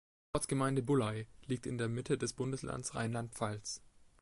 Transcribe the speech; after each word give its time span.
Die 0.33 0.37
Ortsgemeinde 0.39 0.81
Bullay 0.81 1.27
liegt 1.45 1.67
in 1.67 1.77
der 1.77 1.87
Mitte 1.87 2.17
des 2.17 2.33
Bundeslandes 2.33 2.95
Rheinland-Pfalz. 2.95 3.83